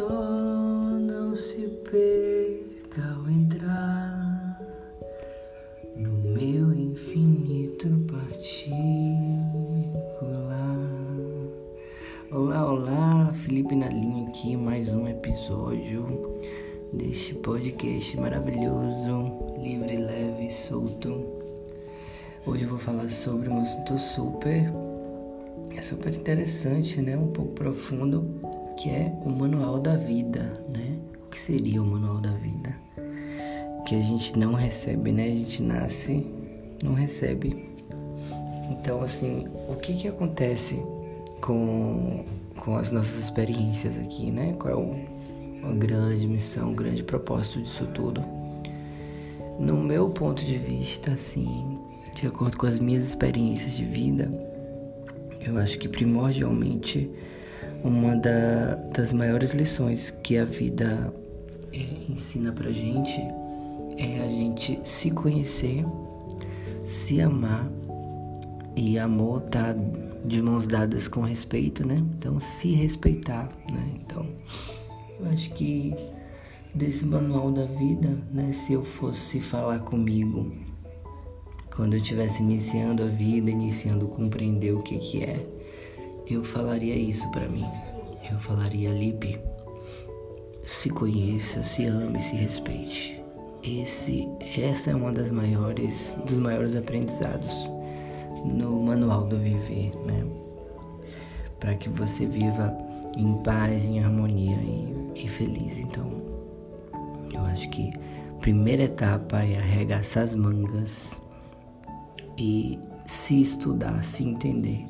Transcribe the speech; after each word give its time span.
só 0.00 0.08
não 0.08 1.36
se 1.36 1.66
perca 1.90 3.02
ao 3.14 3.28
entrar 3.30 4.58
no 5.94 6.10
meu 6.10 6.72
infinito 6.72 7.86
particular. 8.10 8.80
Olá, 12.32 12.72
olá, 12.72 13.32
Felipe 13.44 13.74
na 13.74 13.88
linha 13.88 14.26
aqui, 14.28 14.56
mais 14.56 14.88
um 14.88 15.06
episódio 15.06 16.40
deste 16.94 17.34
podcast 17.34 18.18
maravilhoso, 18.18 19.58
livre, 19.58 19.98
leve, 19.98 20.48
solto. 20.50 21.26
Hoje 22.46 22.62
eu 22.62 22.70
vou 22.70 22.78
falar 22.78 23.10
sobre 23.10 23.50
um 23.50 23.60
assunto 23.60 23.98
super, 23.98 24.72
é 25.76 25.82
super 25.82 26.14
interessante, 26.14 27.02
né? 27.02 27.18
Um 27.18 27.28
pouco 27.28 27.52
profundo 27.52 28.40
que 28.80 28.88
é 28.88 29.12
o 29.22 29.28
manual 29.28 29.78
da 29.78 29.94
vida, 29.94 30.64
né? 30.72 30.96
O 31.26 31.30
que 31.30 31.38
seria 31.38 31.82
o 31.82 31.86
manual 31.86 32.18
da 32.18 32.30
vida? 32.30 32.74
Que 33.86 33.94
a 33.94 34.00
gente 34.00 34.38
não 34.38 34.54
recebe, 34.54 35.12
né? 35.12 35.24
A 35.24 35.34
gente 35.34 35.62
nasce, 35.62 36.26
não 36.82 36.94
recebe. 36.94 37.68
Então, 38.70 39.02
assim, 39.02 39.46
o 39.68 39.76
que 39.76 39.92
que 39.94 40.08
acontece 40.08 40.82
com, 41.42 42.24
com 42.56 42.76
as 42.76 42.90
nossas 42.90 43.18
experiências 43.18 43.98
aqui, 43.98 44.30
né? 44.30 44.54
Qual 44.58 44.72
é 44.72 44.76
o, 44.76 45.68
a 45.68 45.72
grande 45.74 46.26
missão, 46.26 46.72
o 46.72 46.74
grande 46.74 47.02
propósito 47.02 47.60
disso 47.60 47.86
tudo? 47.88 48.24
No 49.58 49.76
meu 49.76 50.08
ponto 50.08 50.42
de 50.42 50.56
vista, 50.56 51.12
assim, 51.12 51.78
de 52.14 52.26
acordo 52.26 52.56
com 52.56 52.64
as 52.64 52.78
minhas 52.78 53.04
experiências 53.04 53.76
de 53.76 53.84
vida, 53.84 54.30
eu 55.38 55.58
acho 55.58 55.78
que 55.78 55.86
primordialmente 55.86 57.10
uma 57.82 58.16
da, 58.16 58.74
das 58.94 59.12
maiores 59.12 59.52
lições 59.52 60.10
que 60.22 60.36
a 60.36 60.44
vida 60.44 61.12
é, 61.72 62.12
ensina 62.12 62.52
pra 62.52 62.70
gente 62.70 63.20
é 63.96 64.20
a 64.20 64.28
gente 64.28 64.80
se 64.84 65.10
conhecer, 65.10 65.84
se 66.86 67.20
amar 67.20 67.68
e 68.76 68.98
amor 68.98 69.42
tá 69.42 69.74
de 70.24 70.40
mãos 70.42 70.66
dadas 70.66 71.08
com 71.08 71.22
respeito, 71.22 71.86
né? 71.86 72.02
Então 72.18 72.38
se 72.40 72.72
respeitar, 72.72 73.50
né? 73.70 73.92
Então 73.96 74.26
eu 75.18 75.30
acho 75.30 75.50
que 75.50 75.94
desse 76.74 77.04
manual 77.04 77.50
da 77.50 77.64
vida, 77.64 78.16
né? 78.32 78.52
Se 78.52 78.72
eu 78.72 78.84
fosse 78.84 79.40
falar 79.40 79.80
comigo 79.80 80.52
quando 81.74 81.94
eu 81.94 82.00
estivesse 82.00 82.42
iniciando 82.42 83.02
a 83.02 83.06
vida, 83.06 83.50
iniciando 83.50 84.06
compreender 84.06 84.72
o 84.72 84.82
que 84.82 84.98
que 84.98 85.24
é 85.24 85.59
eu 86.34 86.44
falaria 86.44 86.94
isso 86.94 87.28
para 87.30 87.48
mim. 87.48 87.66
Eu 88.30 88.38
falaria, 88.38 88.90
Lipe, 88.90 89.40
se 90.64 90.88
conheça, 90.90 91.62
se 91.62 91.84
ame, 91.86 92.20
se 92.22 92.36
respeite. 92.36 93.20
Esse, 93.62 94.28
essa 94.56 94.92
é 94.92 94.94
uma 94.94 95.12
das 95.12 95.30
maiores, 95.30 96.16
dos 96.26 96.38
maiores 96.38 96.74
aprendizados 96.76 97.68
no 98.44 98.80
manual 98.82 99.26
do 99.26 99.36
viver, 99.38 99.92
né? 100.06 100.24
Para 101.58 101.74
que 101.74 101.88
você 101.88 102.24
viva 102.24 102.76
em 103.16 103.34
paz, 103.42 103.84
em 103.84 104.02
harmonia 104.02 104.56
e, 104.56 105.24
e 105.24 105.28
feliz. 105.28 105.76
Então, 105.76 106.10
eu 107.32 107.40
acho 107.46 107.68
que 107.70 107.90
a 108.30 108.40
primeira 108.40 108.84
etapa 108.84 109.42
é 109.44 109.58
arregaçar 109.58 110.22
as 110.22 110.34
mangas 110.34 111.18
e 112.38 112.78
se 113.06 113.42
estudar, 113.42 114.02
se 114.04 114.24
entender 114.24 114.86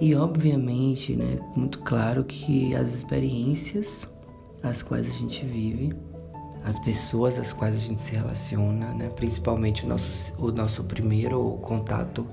e 0.00 0.14
obviamente, 0.14 1.14
né, 1.14 1.38
muito 1.54 1.80
claro 1.80 2.24
que 2.24 2.74
as 2.74 2.94
experiências 2.94 4.08
as 4.62 4.82
quais 4.82 5.06
a 5.06 5.10
gente 5.10 5.44
vive, 5.44 5.94
as 6.64 6.78
pessoas 6.78 7.38
às 7.38 7.52
quais 7.52 7.74
a 7.74 7.78
gente 7.78 8.02
se 8.02 8.14
relaciona, 8.14 8.92
né, 8.94 9.10
principalmente 9.16 9.84
o 9.84 9.88
nosso, 9.88 10.34
o 10.38 10.50
nosso 10.52 10.84
primeiro 10.84 11.58
contato 11.62 12.26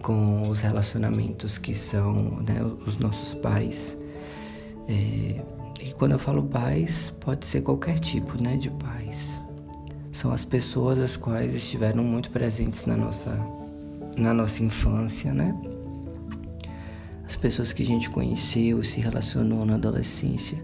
com 0.00 0.42
os 0.42 0.60
relacionamentos 0.60 1.58
que 1.58 1.74
são 1.74 2.12
né, 2.46 2.62
os 2.86 2.98
nossos 2.98 3.34
pais. 3.34 3.96
É, 4.88 5.40
e 5.80 5.92
quando 5.96 6.12
eu 6.12 6.18
falo 6.18 6.42
pais, 6.42 7.12
pode 7.20 7.46
ser 7.46 7.62
qualquer 7.62 7.98
tipo 7.98 8.40
né, 8.42 8.56
de 8.56 8.70
pais. 8.70 9.40
São 10.12 10.32
as 10.32 10.44
pessoas 10.44 10.98
as 10.98 11.16
quais 11.16 11.54
estiveram 11.54 12.02
muito 12.02 12.30
presentes 12.30 12.86
na 12.86 12.96
nossa, 12.96 13.38
na 14.18 14.34
nossa 14.34 14.62
infância, 14.62 15.32
né? 15.32 15.54
As 17.32 17.36
pessoas 17.36 17.72
que 17.72 17.82
a 17.82 17.86
gente 17.86 18.10
conheceu, 18.10 18.84
se 18.84 19.00
relacionou 19.00 19.64
na 19.64 19.76
adolescência. 19.76 20.62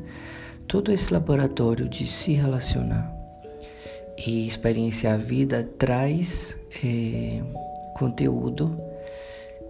Todo 0.67 0.93
esse 0.93 1.11
laboratório 1.11 1.89
de 1.89 2.07
se 2.07 2.35
relacionar 2.35 3.11
e 4.27 4.47
experienciar 4.47 5.15
a 5.15 5.17
vida 5.17 5.67
traz 5.79 6.59
é, 6.85 7.41
conteúdo, 7.97 8.77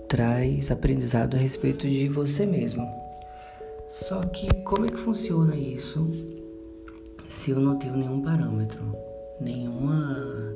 traz 0.08 0.72
aprendizado 0.72 1.37
a 1.37 1.38
respeito 1.38 1.88
de 1.88 2.08
você 2.08 2.44
mesmo. 2.44 2.84
Só 3.88 4.20
que 4.22 4.53
como 4.64 4.87
é 4.87 4.88
que 4.88 4.97
funciona 4.97 5.54
isso 5.54 6.10
se 7.28 7.53
eu 7.53 7.60
não 7.60 7.78
tenho 7.78 7.97
nenhum 7.97 8.22
parâmetro, 8.22 8.92
nenhuma 9.41 10.53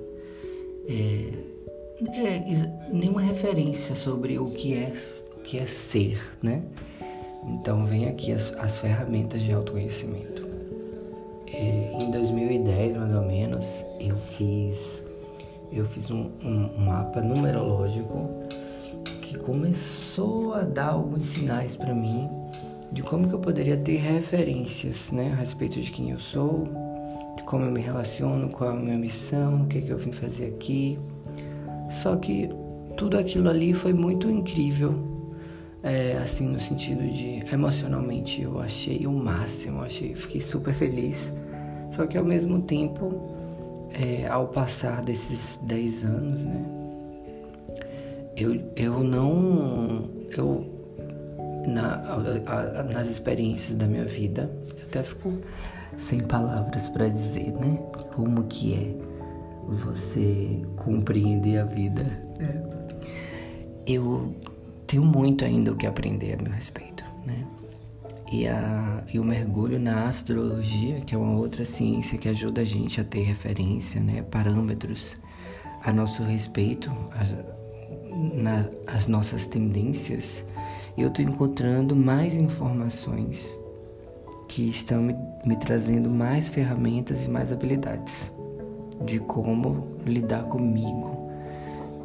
é, 0.89 1.29
é, 2.17 2.91
nenhuma 2.93 3.21
referência 3.21 3.95
sobre 3.95 4.41
o 4.41 4.47
que 4.47 4.75
é 4.75 4.93
que 5.45 5.59
é 5.59 5.67
ser, 5.67 6.19
né? 6.43 6.63
Então 7.45 7.85
vem 7.87 8.09
aqui 8.09 8.33
as, 8.33 8.53
as 8.55 8.79
ferramentas 8.79 9.43
de 9.43 9.53
autoconhecimento. 9.53 10.47
É, 11.53 11.97
em 12.01 12.11
2010, 12.11 12.97
mais 12.97 13.15
ou 13.15 13.23
menos, 13.23 13.67
eu 14.01 14.17
fiz 14.17 15.03
eu 15.73 15.87
fiz 15.87 16.11
um, 16.11 16.31
um, 16.45 16.71
um 16.77 16.85
mapa 16.85 17.23
numerológico 17.23 18.29
que 19.23 19.39
começou 19.39 20.53
a 20.53 20.61
dar 20.63 20.91
alguns 20.91 21.25
sinais 21.25 21.75
para 21.75 21.95
mim 21.95 22.29
de 22.93 23.03
como 23.03 23.27
que 23.27 23.35
eu 23.35 23.39
poderia 23.39 23.79
ter 23.79 23.97
referências, 23.97 25.11
né, 25.11 25.33
a 25.33 25.37
respeito 25.37 25.81
de 25.81 25.91
quem 25.91 26.11
eu 26.11 26.19
sou, 26.19 26.65
de 27.37 27.43
como 27.45 27.65
eu 27.65 27.71
me 27.71 27.81
relaciono, 27.81 28.51
qual 28.51 28.71
é 28.71 28.73
a 28.75 28.77
minha 28.77 28.99
missão, 28.99 29.63
o 29.63 29.67
que 29.67 29.81
que 29.81 29.89
eu 29.89 29.97
vim 29.97 30.13
fazer 30.13 30.45
aqui. 30.45 30.99
Só 31.91 32.17
que 32.17 32.51
tudo 32.99 33.17
aquilo 33.17 33.49
ali 33.49 33.73
foi 33.73 33.95
muito 33.95 34.31
incrível 34.31 35.12
é, 35.83 36.17
assim, 36.23 36.47
no 36.47 36.61
sentido 36.61 37.03
de 37.13 37.43
emocionalmente 37.53 38.41
eu 38.41 38.61
achei 38.61 39.07
o 39.07 39.13
máximo, 39.13 39.83
achei, 39.83 40.15
fiquei 40.15 40.41
super 40.41 40.73
feliz. 40.73 41.33
Só 41.91 42.07
que 42.07 42.17
ao 42.17 42.25
mesmo 42.25 42.63
tempo, 42.63 43.21
é, 43.93 44.27
ao 44.29 44.49
passar 44.49 45.03
desses 45.03 45.59
10 45.65 46.05
anos, 46.05 46.41
né, 46.41 46.65
eu, 48.37 48.63
eu 48.77 49.01
não. 49.01 50.09
Eu, 50.37 50.67
na, 51.67 51.97
a, 51.97 52.81
a, 52.81 52.83
nas 52.85 53.09
experiências 53.09 53.77
da 53.77 53.87
minha 53.87 54.05
vida, 54.05 54.51
eu 54.79 54.85
até 54.85 55.03
fico 55.03 55.35
sem 55.99 56.21
palavras 56.21 56.89
para 56.89 57.09
dizer, 57.09 57.53
né? 57.53 57.79
Como 58.15 58.45
que 58.45 58.75
é 58.75 59.13
você 59.67 60.63
compreender 60.77 61.59
a 61.59 61.65
vida. 61.65 62.03
Né? 62.39 62.63
Eu 63.87 64.35
tenho 64.93 65.03
muito 65.03 65.43
ainda 65.43 65.73
o 65.73 65.75
que 65.75 65.87
aprender 65.87 66.39
a 66.39 66.43
meu 66.43 66.53
respeito, 66.53 67.03
né? 67.25 67.47
E, 68.31 68.47
a, 68.47 69.03
e 69.11 69.19
o 69.19 69.25
mergulho 69.25 69.79
na 69.79 70.07
astrologia, 70.07 71.01
que 71.01 71.15
é 71.15 71.19
uma 71.19 71.39
outra 71.39 71.65
ciência 71.65 72.19
que 72.19 72.29
ajuda 72.29 72.61
a 72.61 72.65
gente 72.65 73.01
a 73.01 73.05
ter 73.05 73.23
referência, 73.23 74.03
né? 74.03 74.21
Parâmetros 74.21 75.17
a 75.83 75.91
nosso 75.91 76.23
respeito, 76.23 76.91
as, 77.19 77.35
na, 78.35 78.69
as 78.87 79.07
nossas 79.07 79.47
tendências. 79.47 80.45
Eu 80.97 81.09
estou 81.09 81.25
encontrando 81.25 81.97
mais 81.97 82.35
informações 82.35 83.59
que 84.47 84.69
estão 84.69 85.01
me, 85.03 85.17
me 85.47 85.57
trazendo 85.57 86.11
mais 86.11 86.51
ferramentas 86.51 87.25
e 87.25 87.31
mais 87.31 87.51
habilidades 87.51 88.31
de 89.07 89.19
como 89.21 89.97
lidar 90.05 90.43
comigo 90.45 91.32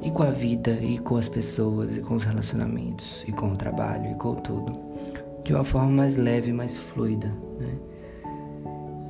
e 0.01 0.11
com 0.11 0.23
a 0.23 0.31
vida, 0.31 0.71
e 0.81 0.97
com 0.99 1.17
as 1.17 1.27
pessoas, 1.27 1.95
e 1.95 2.01
com 2.01 2.15
os 2.15 2.23
relacionamentos, 2.23 3.23
e 3.27 3.31
com 3.31 3.51
o 3.51 3.55
trabalho, 3.55 4.11
e 4.11 4.15
com 4.15 4.35
tudo. 4.35 4.77
De 5.43 5.53
uma 5.53 5.63
forma 5.63 5.91
mais 5.91 6.15
leve, 6.15 6.51
mais 6.51 6.77
fluida, 6.77 7.33
né? 7.59 7.77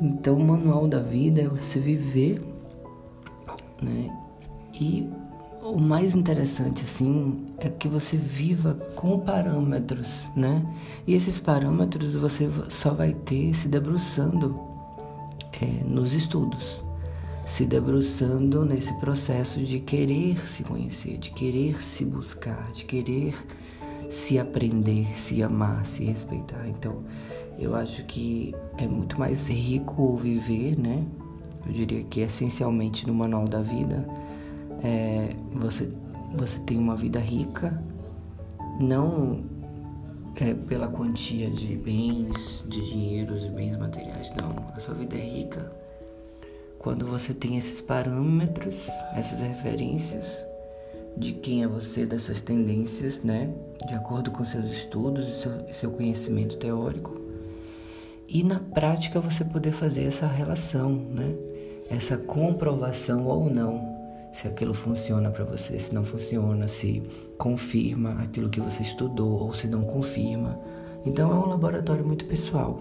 Então, 0.01 0.35
o 0.35 0.43
manual 0.43 0.87
da 0.87 0.99
vida 0.99 1.41
é 1.41 1.47
você 1.47 1.79
viver, 1.79 2.41
né? 3.81 4.09
E 4.79 5.09
o 5.63 5.79
mais 5.79 6.15
interessante, 6.15 6.83
assim, 6.83 7.47
é 7.57 7.69
que 7.69 7.87
você 7.87 8.15
viva 8.15 8.75
com 8.95 9.19
parâmetros, 9.19 10.27
né? 10.35 10.63
E 11.05 11.13
esses 11.13 11.39
parâmetros 11.39 12.15
você 12.15 12.49
só 12.69 12.93
vai 12.93 13.13
ter 13.13 13.53
se 13.53 13.67
debruçando 13.67 14.59
é, 15.59 15.83
nos 15.83 16.13
estudos 16.13 16.86
se 17.47 17.65
debruçando 17.65 18.65
nesse 18.65 18.93
processo 18.99 19.61
de 19.61 19.79
querer 19.79 20.45
se 20.45 20.63
conhecer, 20.63 21.17
de 21.17 21.31
querer 21.31 21.81
se 21.81 22.05
buscar, 22.05 22.71
de 22.73 22.83
querer 22.83 23.33
se 24.09 24.37
aprender, 24.37 25.07
se 25.17 25.41
amar, 25.41 25.85
se 25.85 26.03
respeitar. 26.03 26.67
Então, 26.67 27.03
eu 27.57 27.73
acho 27.73 28.03
que 28.05 28.53
é 28.77 28.85
muito 28.85 29.17
mais 29.17 29.47
rico 29.47 30.15
viver, 30.17 30.77
né? 30.77 31.03
Eu 31.65 31.73
diria 31.73 32.03
que 32.03 32.19
essencialmente 32.19 33.07
no 33.07 33.13
manual 33.13 33.47
da 33.47 33.61
vida, 33.61 34.05
é, 34.83 35.29
você, 35.53 35.89
você 36.35 36.59
tem 36.59 36.77
uma 36.77 36.95
vida 36.95 37.19
rica, 37.19 37.81
não 38.79 39.43
é, 40.35 40.53
pela 40.53 40.87
quantia 40.87 41.49
de 41.49 41.75
bens, 41.77 42.65
de 42.67 42.89
dinheiros 42.89 43.45
e 43.45 43.49
bens 43.49 43.77
materiais, 43.77 44.31
não. 44.39 44.53
A 44.75 44.79
sua 44.79 44.93
vida 44.93 45.15
é 45.15 45.21
rica 45.21 45.86
quando 46.79 47.05
você 47.05 47.33
tem 47.33 47.57
esses 47.57 47.81
parâmetros, 47.81 48.87
essas 49.15 49.39
referências 49.39 50.45
de 51.17 51.33
quem 51.33 51.63
é 51.63 51.67
você, 51.67 52.05
das 52.05 52.23
suas 52.23 52.41
tendências, 52.41 53.23
né? 53.23 53.49
De 53.87 53.95
acordo 53.95 54.29
com 54.29 54.45
seus 54.45 54.71
estudos 54.71 55.27
e 55.27 55.41
seu, 55.41 55.51
seu 55.73 55.91
conhecimento 55.91 56.57
teórico. 56.57 57.19
E 58.27 58.43
na 58.43 58.59
prática 58.59 59.19
você 59.19 59.43
poder 59.43 59.71
fazer 59.71 60.03
essa 60.03 60.27
relação, 60.27 60.91
né? 60.91 61.33
Essa 61.89 62.17
comprovação 62.17 63.25
ou 63.25 63.49
não 63.49 63.97
se 64.33 64.47
aquilo 64.47 64.73
funciona 64.73 65.31
para 65.31 65.45
você, 65.45 65.79
se 65.79 65.95
não 65.95 66.05
funciona, 66.05 66.67
se 66.67 67.01
confirma 67.37 68.21
aquilo 68.21 68.49
que 68.49 68.61
você 68.61 68.83
estudou 68.83 69.41
ou 69.41 69.53
se 69.53 69.67
não 69.67 69.81
confirma. 69.81 70.59
Então 71.03 71.31
é 71.31 71.35
um 71.35 71.47
laboratório 71.47 72.05
muito 72.05 72.25
pessoal. 72.25 72.79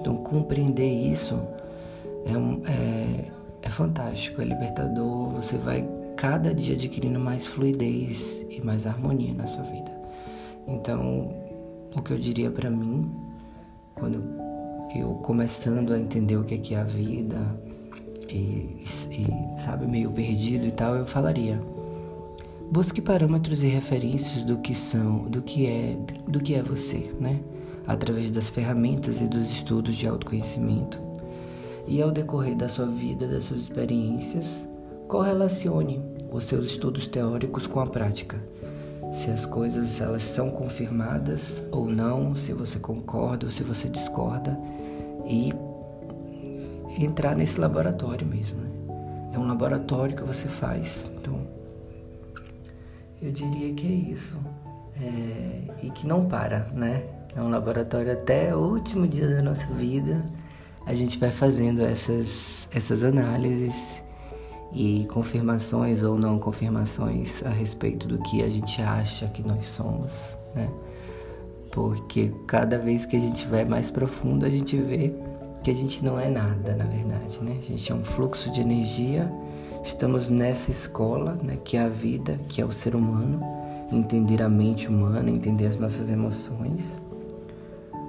Então 0.00 0.16
compreender 0.16 0.90
isso 0.90 1.40
é, 2.26 2.70
é, 2.70 3.32
é 3.62 3.70
fantástico, 3.70 4.40
é 4.40 4.44
libertador. 4.44 5.30
Você 5.30 5.56
vai 5.56 5.86
cada 6.16 6.54
dia 6.54 6.74
adquirindo 6.74 7.18
mais 7.18 7.46
fluidez 7.46 8.44
e 8.50 8.60
mais 8.60 8.86
harmonia 8.86 9.34
na 9.34 9.46
sua 9.46 9.62
vida. 9.64 9.90
Então, 10.66 11.34
o 11.96 12.02
que 12.02 12.12
eu 12.12 12.18
diria 12.18 12.50
para 12.50 12.70
mim, 12.70 13.10
quando 13.94 14.22
eu 14.94 15.14
começando 15.16 15.92
a 15.92 15.98
entender 15.98 16.36
o 16.36 16.44
que 16.44 16.74
é, 16.74 16.78
a 16.78 16.84
vida 16.84 17.38
e, 18.28 18.84
e 19.10 19.58
sabe 19.58 19.86
meio 19.86 20.10
perdido 20.10 20.66
e 20.66 20.70
tal, 20.70 20.94
eu 20.94 21.06
falaria: 21.06 21.60
busque 22.70 23.00
parâmetros 23.00 23.62
e 23.62 23.66
referências 23.66 24.44
do 24.44 24.58
que 24.58 24.74
são, 24.74 25.24
do 25.24 25.42
que 25.42 25.66
é, 25.66 25.96
do 26.28 26.40
que 26.40 26.54
é 26.54 26.62
você, 26.62 27.10
né? 27.18 27.40
Através 27.86 28.30
das 28.30 28.48
ferramentas 28.48 29.20
e 29.20 29.26
dos 29.26 29.50
estudos 29.50 29.96
de 29.96 30.06
autoconhecimento 30.06 31.11
e 31.86 32.00
ao 32.00 32.10
decorrer 32.10 32.56
da 32.56 32.68
sua 32.68 32.86
vida, 32.86 33.26
das 33.26 33.44
suas 33.44 33.60
experiências, 33.60 34.46
correlacione 35.08 36.00
os 36.30 36.44
seus 36.44 36.66
estudos 36.66 37.06
teóricos 37.06 37.66
com 37.66 37.80
a 37.80 37.86
prática. 37.86 38.40
Se 39.14 39.30
as 39.30 39.44
coisas 39.44 40.00
elas 40.00 40.22
são 40.22 40.50
confirmadas 40.50 41.62
ou 41.70 41.86
não, 41.86 42.34
se 42.34 42.52
você 42.52 42.78
concorda 42.78 43.46
ou 43.46 43.52
se 43.52 43.62
você 43.62 43.88
discorda 43.88 44.58
e 45.26 45.52
entrar 46.98 47.36
nesse 47.36 47.60
laboratório 47.60 48.26
mesmo. 48.26 48.60
Né? 48.60 48.70
É 49.34 49.38
um 49.38 49.46
laboratório 49.46 50.16
que 50.16 50.22
você 50.22 50.48
faz. 50.48 51.10
Então, 51.18 51.38
eu 53.20 53.30
diria 53.30 53.74
que 53.74 53.86
é 53.86 54.12
isso. 54.12 54.38
É, 55.00 55.86
e 55.86 55.90
que 55.90 56.06
não 56.06 56.22
para, 56.22 56.70
né? 56.74 57.04
É 57.34 57.40
um 57.40 57.48
laboratório 57.48 58.12
até 58.12 58.54
o 58.54 58.58
último 58.58 59.08
dia 59.08 59.36
da 59.36 59.42
nossa 59.42 59.66
vida 59.74 60.22
a 60.84 60.94
gente 60.94 61.18
vai 61.18 61.30
fazendo 61.30 61.82
essas, 61.82 62.66
essas 62.70 63.04
análises 63.04 64.02
e 64.72 65.06
confirmações 65.12 66.02
ou 66.02 66.16
não 66.18 66.38
confirmações 66.38 67.42
a 67.44 67.50
respeito 67.50 68.08
do 68.08 68.18
que 68.22 68.42
a 68.42 68.48
gente 68.48 68.80
acha 68.80 69.26
que 69.28 69.46
nós 69.46 69.66
somos, 69.68 70.36
né? 70.54 70.68
Porque 71.70 72.32
cada 72.46 72.78
vez 72.78 73.06
que 73.06 73.16
a 73.16 73.20
gente 73.20 73.46
vai 73.46 73.64
mais 73.64 73.90
profundo, 73.90 74.44
a 74.44 74.50
gente 74.50 74.76
vê 74.76 75.12
que 75.62 75.70
a 75.70 75.74
gente 75.74 76.04
não 76.04 76.18
é 76.18 76.28
nada, 76.28 76.74
na 76.74 76.84
verdade, 76.84 77.38
né? 77.40 77.56
A 77.58 77.62
gente 77.62 77.90
é 77.90 77.94
um 77.94 78.04
fluxo 78.04 78.50
de 78.50 78.60
energia. 78.60 79.30
Estamos 79.84 80.28
nessa 80.28 80.70
escola, 80.70 81.38
né, 81.42 81.58
que 81.64 81.76
é 81.76 81.82
a 81.82 81.88
vida, 81.88 82.38
que 82.48 82.60
é 82.60 82.64
o 82.64 82.70
ser 82.70 82.94
humano, 82.94 83.40
entender 83.90 84.40
a 84.40 84.48
mente 84.48 84.88
humana, 84.88 85.28
entender 85.28 85.66
as 85.66 85.76
nossas 85.76 86.08
emoções, 86.08 86.96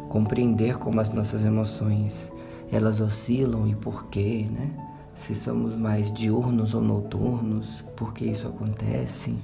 compreender 0.07 0.77
como 0.77 0.99
as 0.99 1.09
nossas 1.09 1.43
emoções 1.43 2.31
elas 2.73 2.99
oscilam 2.99 3.67
e 3.67 3.75
por 3.75 4.05
quê, 4.07 4.47
né? 4.49 4.71
Se 5.15 5.35
somos 5.35 5.75
mais 5.75 6.11
diurnos 6.11 6.73
ou 6.73 6.81
noturnos, 6.81 7.83
por 7.95 8.13
que 8.13 8.25
isso 8.25 8.47
acontece? 8.47 9.35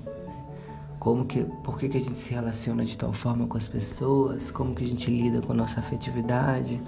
Como 0.99 1.25
que, 1.25 1.45
por 1.63 1.77
que, 1.79 1.87
que 1.87 1.97
a 1.97 2.01
gente 2.01 2.17
se 2.17 2.33
relaciona 2.33 2.83
de 2.83 2.97
tal 2.97 3.13
forma 3.13 3.47
com 3.47 3.57
as 3.57 3.67
pessoas? 3.67 4.51
Como 4.51 4.73
que 4.73 4.83
a 4.83 4.87
gente 4.87 5.09
lida 5.09 5.41
com 5.41 5.53
a 5.53 5.55
nossa 5.55 5.79
afetividade? 5.79 6.81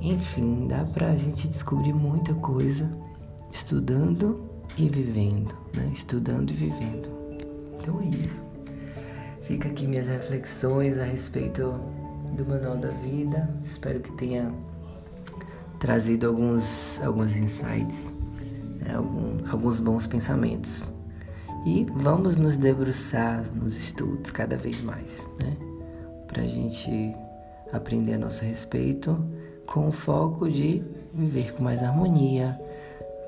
Enfim, 0.00 0.68
dá 0.68 0.84
pra 0.84 1.16
gente 1.16 1.48
descobrir 1.48 1.92
muita 1.92 2.34
coisa 2.34 2.88
estudando 3.52 4.42
e 4.76 4.88
vivendo, 4.88 5.54
né? 5.74 5.90
Estudando 5.92 6.50
e 6.50 6.54
vivendo. 6.54 7.08
Então 7.80 8.00
é 8.00 8.06
isso. 8.16 8.44
Fica 9.40 9.68
aqui 9.68 9.86
minhas 9.86 10.06
reflexões 10.06 10.98
a 10.98 11.04
respeito 11.04 11.80
do 12.36 12.44
Manual 12.46 12.76
da 12.76 12.90
Vida. 12.90 13.48
Espero 13.64 14.00
que 14.00 14.12
tenha 14.12 14.52
trazido 15.82 16.28
alguns, 16.28 17.00
alguns 17.02 17.36
insights, 17.36 18.14
né, 18.78 18.94
algum, 18.94 19.38
alguns 19.50 19.80
bons 19.80 20.06
pensamentos. 20.06 20.88
E 21.66 21.84
vamos 21.96 22.36
nos 22.36 22.56
debruçar 22.56 23.44
nos 23.52 23.76
estudos 23.76 24.30
cada 24.30 24.56
vez 24.56 24.80
mais, 24.80 25.26
né? 25.42 25.56
Para 26.28 26.44
a 26.44 26.46
gente 26.46 27.12
aprender 27.72 28.14
a 28.14 28.18
nosso 28.18 28.44
respeito 28.44 29.18
com 29.66 29.88
o 29.88 29.92
foco 29.92 30.48
de 30.48 30.84
viver 31.12 31.52
com 31.52 31.64
mais 31.64 31.82
harmonia, 31.82 32.60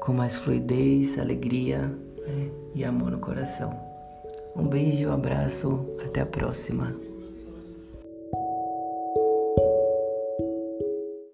com 0.01 0.13
mais 0.13 0.37
fluidez, 0.37 1.19
alegria 1.19 1.93
né? 2.29 2.51
e 2.73 2.85
amor 2.85 3.11
no 3.11 3.19
coração. 3.19 3.77
Um 4.55 4.69
beijo, 4.69 5.09
um 5.09 5.13
abraço, 5.13 5.85
até 6.05 6.21
a 6.21 6.27
próxima. 6.27 6.95